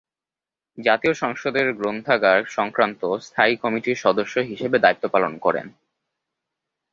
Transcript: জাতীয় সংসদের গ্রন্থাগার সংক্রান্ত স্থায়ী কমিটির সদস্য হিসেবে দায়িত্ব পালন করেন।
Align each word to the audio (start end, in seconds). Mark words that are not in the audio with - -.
জাতীয় 0.77 1.13
সংসদের 1.13 1.67
গ্রন্থাগার 1.73 2.39
সংক্রান্ত 2.49 3.01
স্থায়ী 3.17 3.53
কমিটির 3.55 3.97
সদস্য 3.97 4.35
হিসেবে 4.41 4.77
দায়িত্ব 4.79 5.05
পালন 5.07 5.33
করেন। 5.37 5.67